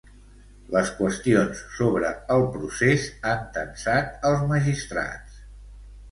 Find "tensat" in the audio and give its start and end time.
3.57-4.25